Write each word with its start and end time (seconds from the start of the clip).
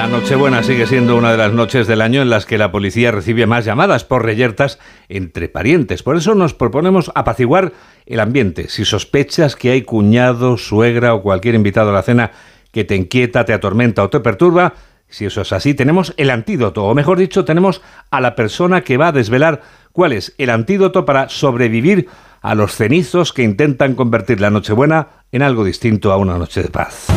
La 0.00 0.06
Nochebuena 0.06 0.62
sigue 0.62 0.86
siendo 0.86 1.14
una 1.14 1.30
de 1.30 1.36
las 1.36 1.52
noches 1.52 1.86
del 1.86 2.00
año 2.00 2.22
en 2.22 2.30
las 2.30 2.46
que 2.46 2.56
la 2.56 2.72
policía 2.72 3.10
recibe 3.10 3.44
más 3.44 3.66
llamadas 3.66 4.02
por 4.02 4.24
reyertas 4.24 4.78
entre 5.10 5.50
parientes. 5.50 6.02
Por 6.02 6.16
eso 6.16 6.34
nos 6.34 6.54
proponemos 6.54 7.12
apaciguar 7.14 7.74
el 8.06 8.20
ambiente. 8.20 8.70
Si 8.70 8.86
sospechas 8.86 9.56
que 9.56 9.72
hay 9.72 9.82
cuñado, 9.82 10.56
suegra 10.56 11.12
o 11.12 11.20
cualquier 11.20 11.54
invitado 11.54 11.90
a 11.90 11.92
la 11.92 12.02
cena 12.02 12.30
que 12.72 12.84
te 12.84 12.96
inquieta, 12.96 13.44
te 13.44 13.52
atormenta 13.52 14.02
o 14.02 14.08
te 14.08 14.20
perturba, 14.20 14.72
si 15.06 15.26
eso 15.26 15.42
es 15.42 15.52
así, 15.52 15.74
tenemos 15.74 16.14
el 16.16 16.30
antídoto, 16.30 16.86
o 16.86 16.94
mejor 16.94 17.18
dicho, 17.18 17.44
tenemos 17.44 17.82
a 18.10 18.22
la 18.22 18.34
persona 18.34 18.80
que 18.80 18.96
va 18.96 19.08
a 19.08 19.12
desvelar 19.12 19.60
cuál 19.92 20.14
es 20.14 20.34
el 20.38 20.48
antídoto 20.48 21.04
para 21.04 21.28
sobrevivir 21.28 22.08
a 22.40 22.54
los 22.54 22.74
cenizos 22.74 23.34
que 23.34 23.42
intentan 23.42 23.94
convertir 23.94 24.40
la 24.40 24.48
Nochebuena 24.48 25.08
en 25.30 25.42
algo 25.42 25.62
distinto 25.62 26.10
a 26.10 26.16
una 26.16 26.38
noche 26.38 26.62
de 26.62 26.70
paz. 26.70 27.08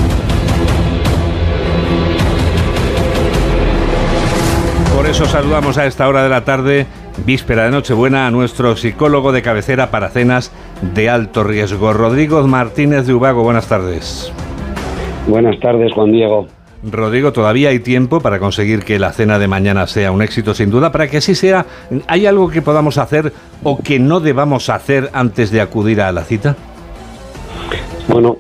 Por 4.96 5.08
eso 5.08 5.26
saludamos 5.26 5.78
a 5.78 5.86
esta 5.86 6.08
hora 6.08 6.24
de 6.24 6.30
la 6.30 6.46
tarde, 6.46 6.86
víspera 7.26 7.66
de 7.66 7.72
Nochebuena, 7.72 8.28
a 8.28 8.32
nuestro 8.32 8.76
psicólogo 8.76 9.32
de 9.32 9.42
cabecera 9.42 9.90
para 9.90 10.10
cenas 10.10 10.52
de 10.94 11.10
alto 11.10 11.44
riesgo, 11.44 11.94
Rodrigo 11.94 12.46
Martínez 12.48 13.08
de 13.08 13.14
Ubago. 13.14 13.44
Buenas 13.44 13.68
tardes. 13.68 14.32
Buenas 15.28 15.60
tardes, 15.60 15.92
Juan 15.94 16.12
Diego. 16.12 16.48
Rodrigo, 16.84 17.32
todavía 17.32 17.70
hay 17.70 17.80
tiempo 17.80 18.20
para 18.20 18.40
conseguir 18.40 18.84
que 18.84 19.00
la 19.00 19.12
cena 19.14 19.40
de 19.40 19.48
mañana 19.48 19.88
sea 19.88 20.12
un 20.12 20.22
éxito, 20.22 20.54
sin 20.54 20.70
duda. 20.70 20.92
Para 20.92 21.08
que 21.08 21.18
así 21.18 21.34
sea, 21.34 21.66
¿hay 22.08 22.26
algo 22.26 22.50
que 22.50 22.62
podamos 22.62 22.98
hacer 22.98 23.34
o 23.64 23.80
que 23.80 24.00
no 24.00 24.20
debamos 24.20 24.70
hacer 24.70 25.10
antes 25.14 25.50
de 25.52 25.62
acudir 25.62 26.02
a 26.02 26.12
la 26.12 26.24
cita? 26.24 26.56
Bueno, 28.08 28.38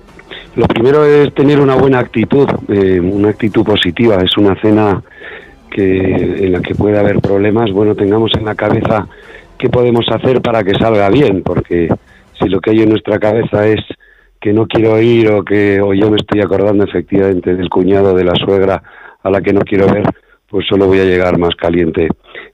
lo 0.56 0.68
primero 0.68 1.06
es 1.06 1.34
tener 1.34 1.60
una 1.60 1.76
buena 1.76 2.00
actitud, 2.00 2.48
eh, 2.68 3.00
una 3.00 3.30
actitud 3.30 3.64
positiva. 3.64 4.18
Es 4.18 4.38
una 4.38 4.60
cena 4.62 5.02
que 5.74 6.46
en 6.46 6.52
la 6.52 6.62
que 6.62 6.76
puede 6.76 6.98
haber 6.98 7.20
problemas. 7.20 7.72
Bueno, 7.72 7.96
tengamos 7.96 8.32
en 8.38 8.46
la 8.46 8.56
cabeza 8.56 9.08
qué 9.58 9.70
podemos 9.70 10.06
hacer 10.10 10.42
para 10.42 10.64
que 10.64 10.76
salga 10.76 11.10
bien, 11.10 11.42
porque 11.42 11.90
si 12.40 12.48
lo 12.48 12.60
que 12.62 12.72
hay 12.72 12.82
en 12.82 12.90
nuestra 12.90 13.20
cabeza 13.20 13.68
es 13.68 13.82
que 14.40 14.54
no 14.54 14.68
quiero 14.68 15.02
ir 15.02 15.30
o 15.32 15.44
que 15.44 15.82
o 15.82 15.94
yo 15.94 16.12
me 16.12 16.18
estoy 16.18 16.42
acordando 16.42 16.84
efectivamente 16.84 17.56
del 17.56 17.70
cuñado 17.70 18.14
de 18.14 18.26
la 18.26 18.36
suegra 18.36 18.84
a 19.24 19.30
la 19.30 19.42
que 19.42 19.54
no 19.54 19.62
quiero 19.62 19.88
ver, 19.88 20.04
pues 20.50 20.66
solo 20.68 20.88
voy 20.88 21.00
a 21.00 21.06
llegar 21.06 21.38
más 21.38 21.56
caliente 21.56 22.10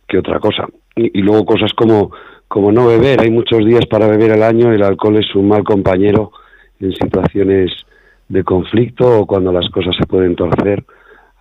que 0.08 0.19
otra 0.19 0.39
cosa. 0.39 0.67
Y, 0.95 1.21
luego 1.21 1.45
cosas 1.45 1.71
como 1.73 2.11
como 2.47 2.71
no 2.71 2.88
beber, 2.88 3.21
hay 3.21 3.30
muchos 3.30 3.63
días 3.63 3.86
para 3.86 4.08
beber 4.08 4.31
al 4.31 4.41
año, 4.41 4.73
el 4.73 4.81
alcohol 4.81 5.17
es 5.17 5.36
un 5.36 5.47
mal 5.47 5.63
compañero 5.63 6.31
en 6.80 6.93
situaciones 6.93 7.71
de 8.27 8.43
conflicto 8.43 9.19
o 9.19 9.25
cuando 9.27 9.52
las 9.52 9.69
cosas 9.69 9.95
se 9.95 10.08
pueden 10.08 10.36
torcer. 10.36 10.83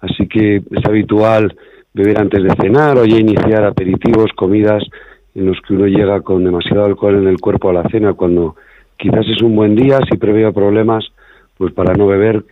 Así 0.01 0.29
que 0.29 0.57
es 0.57 0.85
habitual 0.85 1.57
beber 1.95 2.21
antes 2.21 2.43
de 2.43 2.55
cenar 2.61 2.99
o 2.99 3.05
ya 3.05 3.17
iniciar 3.17 3.65
aperitivos, 3.65 4.31
comidas 4.37 4.83
en 5.35 5.47
los 5.47 5.57
que 5.67 5.75
uno 5.75 5.87
llega 5.87 6.21
con 6.21 6.45
demasiado 6.45 6.85
alcohol 6.85 7.17
en 7.17 7.29
el 7.29 7.41
cuerpo 7.41 7.71
a 7.71 7.73
la 7.73 7.89
cena 7.89 8.15
cuando 8.15 8.57
quizás 8.97 9.27
es 9.29 9.43
un 9.43 9.55
buen 9.55 9.77
día 9.77 10.01
si 10.11 10.17
preveo 10.17 10.53
problemas, 10.53 11.05
pues 11.57 11.73
para 11.73 11.95
no 11.95 12.07
beber, 12.07 12.45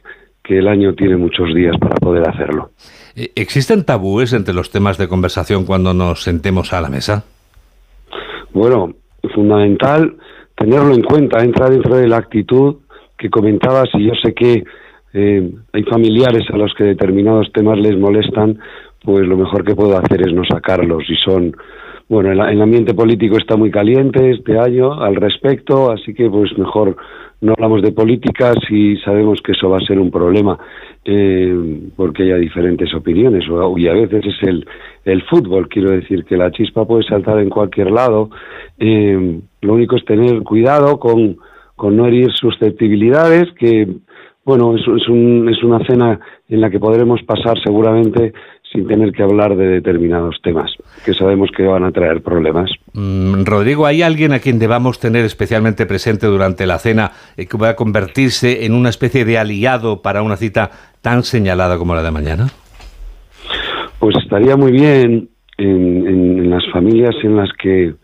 que 0.43 0.59
el 0.59 0.69
año 0.69 0.95
tiene 0.95 1.17
muchos 1.17 1.53
días 1.55 1.77
para 1.81 1.97
poder 1.97 2.29
hacerlo. 2.29 2.71
Eh, 3.17 3.33
¿Existen 3.35 3.85
tabúes 3.85 4.33
entre 4.33 4.55
los 4.55 4.71
temas 4.71 4.97
de 4.99 5.09
conversación 5.09 5.67
cuando 5.67 5.93
nos 5.93 6.23
sentemos 6.23 6.73
a 6.73 6.81
la 6.81 6.89
mesa? 6.89 7.25
Bueno, 8.53 8.95
fundamental 9.35 10.17
tenerlo 10.57 10.95
en 10.95 11.03
cuenta, 11.03 11.43
entra 11.43 11.69
dentro 11.69 11.97
de 11.97 12.09
la 12.09 12.19
actitud 12.19 12.77
que 13.19 13.29
comentabas 13.29 13.89
y 13.95 14.07
yo 14.07 14.13
sé 14.23 14.35
que 14.35 14.65
eh, 15.13 15.51
hay 15.73 15.83
familiares 15.85 16.45
a 16.53 16.57
los 16.57 16.73
que 16.75 16.85
determinados 16.85 17.51
temas 17.53 17.79
les 17.79 17.99
molestan, 17.99 18.59
pues 19.07 19.27
lo 19.27 19.37
mejor 19.37 19.65
que 19.65 19.77
puedo 19.77 19.97
hacer 19.97 20.21
es 20.21 20.35
no 20.35 20.43
sacarlos 20.45 21.05
y 21.09 21.15
son 21.25 21.57
bueno, 22.09 22.31
el, 22.31 22.63
ambiente 22.63 22.95
político 22.95 23.37
está 23.37 23.57
muy 23.57 23.71
caliente 23.71 24.31
este 24.31 24.57
año 24.59 24.93
al 24.93 25.17
respecto, 25.17 25.91
así 25.91 26.15
que 26.15 26.31
pues 26.31 26.57
mejor 26.57 26.97
no 27.41 27.53
hablamos 27.53 27.83
de 27.83 27.91
política 27.91 28.53
si 28.69 28.97
sabemos 28.99 29.41
que 29.43 29.53
eso 29.53 29.69
va 29.69 29.79
a 29.79 29.87
ser 29.87 29.99
un 29.99 30.13
problema, 30.13 30.57
eh, 31.05 31.81
porque 31.97 32.33
hay 32.33 32.41
diferentes 32.41 32.95
opiniones, 32.95 33.45
y 33.77 33.89
a 33.89 33.93
veces 33.93 34.25
es 34.25 34.49
el, 34.49 34.65
el 35.05 35.23
fútbol, 35.23 35.69
quiero 35.69 35.91
decir 35.91 36.25
que 36.25 36.37
la 36.37 36.53
chispa 36.53 36.87
puede 36.87 37.03
saltar 37.03 37.41
en 37.41 37.51
cualquier 37.51 37.91
lado, 37.91 38.31
eh, 38.79 39.41
lo 39.63 39.75
único 39.75 39.97
es 39.97 40.05
tener 40.05 40.43
cuidado 40.45 41.01
con, 41.01 41.39
con 41.75 41.97
no 41.97 42.07
herir 42.07 42.31
susceptibilidades, 42.33 43.53
que 43.59 43.89
bueno, 44.45 44.77
es, 44.77 44.83
es, 44.83 45.09
un, 45.09 45.49
es 45.49 45.61
una 45.65 45.85
cena 45.85 46.21
en 46.49 46.61
la 46.61 46.71
que 46.71 46.79
podremos 46.79 47.21
pasar 47.25 47.59
seguramente 47.65 48.33
sin 48.73 48.87
tener 48.87 49.13
que 49.13 49.23
hablar 49.23 49.57
de 49.57 49.67
determinados 49.67 50.37
temas 50.43 50.73
que 51.05 51.15
sabemos 51.15 51.51
que 51.57 51.63
van 51.63 51.85
a 51.85 51.93
traer 51.93 52.23
problemas. 52.23 52.71
Mm, 52.93 53.45
Rodrigo, 53.45 53.87
¿hay 53.87 54.03
alguien 54.03 54.33
a 54.33 54.41
quien 54.41 54.59
debamos 54.59 54.99
tener 54.99 55.25
especialmente 55.25 55.87
presente 55.87 56.27
durante 56.27 56.67
la 56.67 56.79
cena 56.79 57.13
y 57.37 57.47
que 57.47 57.57
va 57.57 57.71
a 57.71 57.77
convertirse 57.77 58.65
en 58.65 58.75
una 58.75 58.89
especie 58.89 59.25
de 59.25 59.39
aliado 59.39 60.03
para 60.03 60.23
una 60.23 60.37
cita 60.37 60.71
tan 61.01 61.23
señalada 61.23 61.79
como 61.79 61.95
la 61.95 62.03
de 62.03 62.11
mañana? 62.11 62.49
Pues 63.99 64.17
estaría 64.17 64.57
muy 64.57 64.73
bien 64.73 65.29
en, 65.59 66.51
las 66.51 66.65
familias 66.73 67.15
en 67.23 67.37
las 67.37 67.51
que 67.61 67.95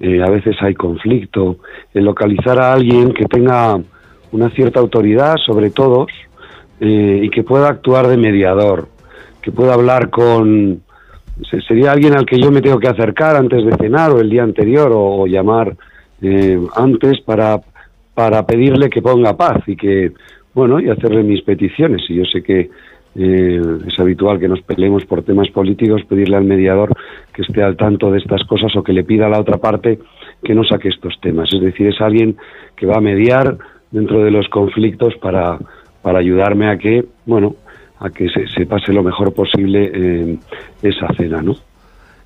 eh, 0.00 0.22
a 0.22 0.30
veces 0.30 0.56
hay 0.60 0.74
conflicto, 0.74 1.58
en 1.92 2.04
localizar 2.04 2.58
a 2.60 2.72
alguien 2.72 3.12
que 3.12 3.24
tenga 3.26 3.78
una 4.32 4.50
cierta 4.50 4.80
autoridad 4.80 5.36
sobre 5.44 5.70
todos 5.70 6.08
eh, 6.80 7.20
y 7.22 7.30
que 7.30 7.42
pueda 7.42 7.68
actuar 7.68 8.08
de 8.08 8.16
mediador 8.16 8.88
que 9.44 9.52
pueda 9.52 9.74
hablar 9.74 10.08
con... 10.08 10.80
Sería 11.68 11.92
alguien 11.92 12.16
al 12.16 12.24
que 12.24 12.40
yo 12.40 12.50
me 12.50 12.62
tengo 12.62 12.78
que 12.78 12.88
acercar 12.88 13.36
antes 13.36 13.64
de 13.64 13.76
cenar 13.76 14.12
o 14.12 14.20
el 14.20 14.30
día 14.30 14.42
anterior 14.42 14.90
o, 14.94 15.26
llamar 15.26 15.76
eh, 16.22 16.58
antes 16.76 17.20
para, 17.20 17.60
para 18.14 18.46
pedirle 18.46 18.88
que 18.88 19.02
ponga 19.02 19.36
paz 19.36 19.62
y 19.66 19.76
que, 19.76 20.12
bueno, 20.54 20.80
y 20.80 20.88
hacerle 20.88 21.24
mis 21.24 21.42
peticiones. 21.42 22.02
Y 22.08 22.14
yo 22.14 22.24
sé 22.24 22.42
que 22.42 22.70
eh, 23.16 23.60
es 23.86 23.98
habitual 23.98 24.38
que 24.38 24.48
nos 24.48 24.62
peleemos 24.62 25.04
por 25.04 25.24
temas 25.24 25.50
políticos, 25.50 26.02
pedirle 26.08 26.36
al 26.36 26.44
mediador 26.44 26.94
que 27.34 27.42
esté 27.42 27.62
al 27.62 27.76
tanto 27.76 28.10
de 28.12 28.18
estas 28.18 28.44
cosas 28.44 28.74
o 28.76 28.82
que 28.82 28.92
le 28.92 29.04
pida 29.04 29.26
a 29.26 29.30
la 29.30 29.40
otra 29.40 29.58
parte 29.58 29.98
que 30.42 30.54
no 30.54 30.64
saque 30.64 30.88
estos 30.88 31.20
temas. 31.20 31.52
Es 31.52 31.60
decir, 31.60 31.88
es 31.88 32.00
alguien 32.00 32.36
que 32.76 32.86
va 32.86 32.96
a 32.96 33.02
mediar 33.02 33.58
dentro 33.90 34.24
de 34.24 34.30
los 34.30 34.48
conflictos 34.48 35.14
para, 35.16 35.58
para 36.00 36.20
ayudarme 36.20 36.70
a 36.70 36.78
que, 36.78 37.04
bueno, 37.26 37.56
a 37.98 38.10
que 38.10 38.28
se, 38.28 38.66
pase 38.66 38.92
lo 38.92 39.02
mejor 39.02 39.32
posible 39.34 39.90
en 39.94 40.40
esa 40.82 41.08
cena, 41.16 41.42
¿no? 41.42 41.54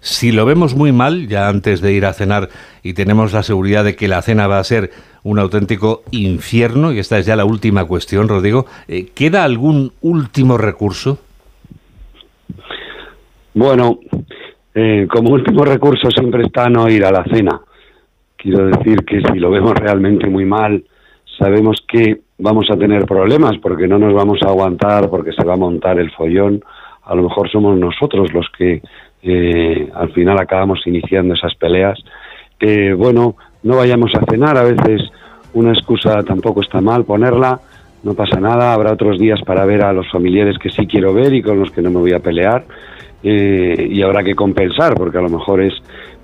Si 0.01 0.31
lo 0.31 0.47
vemos 0.47 0.77
muy 0.77 0.93
mal, 0.93 1.27
ya 1.27 1.49
antes 1.49 1.81
de 1.81 1.93
ir 1.93 2.07
a 2.07 2.13
cenar, 2.13 2.49
y 2.83 2.95
tenemos 2.95 3.33
la 3.33 3.43
seguridad 3.43 3.85
de 3.85 3.97
que 3.97 4.07
la 4.07 4.23
cena 4.23 4.47
va 4.47 4.59
a 4.61 4.65
ser 4.65 4.91
un 5.25 5.39
auténtico 5.41 6.03
infierno, 6.13 6.93
y 6.93 7.01
esta 7.01 7.19
es 7.19 7.27
ya 7.27 7.35
la 7.35 7.45
última 7.45 7.85
cuestión, 7.85 8.29
Rodrigo, 8.29 8.67
eh, 8.87 9.09
¿queda 9.15 9.43
algún 9.43 9.93
último 10.01 10.57
recurso? 10.57 11.19
Bueno, 13.55 13.99
eh, 14.73 15.09
como 15.11 15.31
último 15.31 15.65
recurso 15.65 16.09
siempre 16.11 16.45
está 16.45 16.69
no 16.69 16.89
ir 16.89 17.05
a 17.05 17.11
la 17.11 17.25
cena. 17.25 17.61
Quiero 18.37 18.67
decir 18.67 19.05
que 19.05 19.21
si 19.21 19.41
lo 19.41 19.51
vemos 19.51 19.75
realmente 19.75 20.29
muy 20.29 20.45
mal, 20.45 20.85
sabemos 21.37 21.83
que 21.89 22.21
vamos 22.39 22.71
a 22.71 22.77
tener 22.77 23.05
problemas 23.05 23.59
porque 23.59 23.89
no 23.89 23.99
nos 23.99 24.15
vamos 24.15 24.39
a 24.43 24.49
aguantar, 24.49 25.11
porque 25.11 25.33
se 25.33 25.45
va 25.45 25.55
a 25.55 25.59
montar 25.59 25.99
el 25.99 26.11
follón. 26.13 26.63
A 27.05 27.15
lo 27.15 27.25
mejor 27.25 27.51
somos 27.51 27.79
nosotros 27.79 28.33
los 28.33 28.47
que 28.57 28.83
eh, 29.23 29.91
al 29.95 30.13
final 30.13 30.39
acabamos 30.39 30.87
iniciando 30.87 31.35
esas 31.35 31.55
peleas. 31.57 31.99
Eh, 32.61 32.93
bueno, 32.93 33.37
no 33.63 33.77
vayamos 33.77 34.13
a 34.15 34.25
cenar, 34.31 34.57
a 34.57 34.65
veces 34.65 35.11
una 35.55 35.73
excusa 35.73 36.23
tampoco 36.23 36.61
está 36.61 36.81
mal 36.81 37.05
ponerla, 37.05 37.61
no 38.03 38.15
pasa 38.15 38.39
nada, 38.39 38.73
habrá 38.73 38.93
otros 38.93 39.19
días 39.19 39.41
para 39.45 39.65
ver 39.65 39.85
a 39.85 39.93
los 39.93 40.11
familiares 40.11 40.57
que 40.59 40.71
sí 40.71 40.87
quiero 40.87 41.13
ver 41.13 41.35
y 41.35 41.43
con 41.43 41.59
los 41.59 41.71
que 41.71 41.83
no 41.83 41.91
me 41.91 41.99
voy 41.99 42.13
a 42.13 42.21
pelear. 42.21 42.65
Eh, 43.21 43.89
y 43.91 44.01
habrá 44.03 44.23
que 44.23 44.37
compensar, 44.37 44.95
porque 44.95 45.19
a 45.19 45.23
lo 45.23 45.29
mejor 45.29 45.61
es 45.61 45.75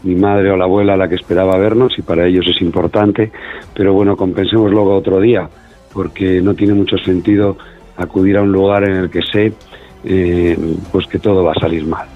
mi 0.05 0.15
madre 0.15 0.53
o 0.53 0.57
la 0.57 0.65
abuela 0.65 0.97
la 0.97 1.09
que 1.09 1.17
esperaba 1.17 1.59
vernos 1.59 1.99
y 1.99 2.03
para 2.03 2.27
ellos 2.27 2.47
es 2.47 2.61
importante, 2.61 3.33
pero 3.75 3.93
bueno, 3.93 4.17
compensemos 4.17 4.71
luego 4.71 4.95
otro 4.95 5.19
día, 5.19 5.49
porque 5.95 6.43
no 6.43 6.55
tiene 6.55 6.75
mucho 6.75 6.99
sentido 6.99 7.57
acudir 7.97 8.37
a 8.37 8.43
un 8.43 8.53
lugar 8.53 8.85
en 8.85 8.97
el 8.97 9.11
que 9.11 9.23
sé 9.23 9.55
eh, 10.05 10.59
pues 10.93 11.07
que 11.07 11.19
todo 11.19 11.45
va 11.45 11.53
a 11.53 11.61
salir 11.61 11.87
mal. 11.87 12.07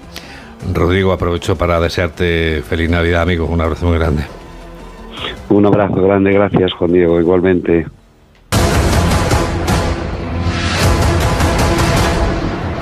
Rodrigo, 0.73 1.11
aprovecho 1.11 1.57
para 1.57 1.79
desearte 1.79 2.61
feliz 2.61 2.89
Navidad, 2.89 3.23
amigo. 3.23 3.45
Un 3.45 3.61
abrazo 3.61 3.87
muy 3.87 3.97
grande. 3.97 4.23
Un 5.49 5.65
abrazo 5.65 5.95
grande, 5.95 6.31
gracias 6.31 6.73
Juan 6.73 6.91
Diego, 6.91 7.19
igualmente. 7.19 7.87